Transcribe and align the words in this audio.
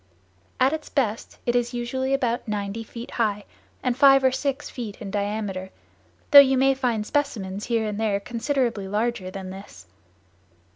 At 0.59 0.73
its 0.73 0.89
best 0.89 1.37
it 1.45 1.55
is 1.55 1.75
usually 1.75 2.11
about 2.11 2.47
ninety 2.47 2.83
feet 2.83 3.11
high 3.11 3.45
and 3.83 3.95
five 3.95 4.23
or 4.23 4.31
six 4.31 4.67
feet 4.67 4.99
in 4.99 5.11
diameter, 5.11 5.69
though 6.31 6.39
you 6.39 6.57
may 6.57 6.73
find 6.73 7.05
specimens 7.05 7.65
here 7.65 7.85
and 7.87 7.99
there 7.99 8.19
considerably 8.19 8.87
larger 8.87 9.29
than 9.29 9.51
this. 9.51 9.85